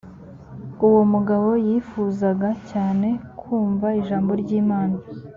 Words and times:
uwo 0.87 1.01
mugabo 1.13 1.49
yifuzaga 1.67 2.49
cyane 2.69 3.07
kumva 3.39 3.87
ijambo 4.01 4.31
ry 4.41 4.49
imana 4.61 4.97